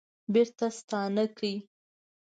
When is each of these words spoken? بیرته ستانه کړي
بیرته 0.33 0.65
ستانه 0.79 1.25
کړي 1.35 1.55